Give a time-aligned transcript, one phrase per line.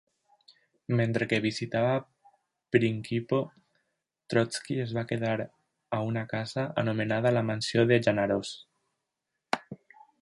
[0.99, 1.91] Mentre que visitava
[2.75, 3.41] Prinkipo,
[4.33, 5.35] Trotsky es va quedar
[5.99, 8.57] a una casa anomenada la mansió de Yanaros.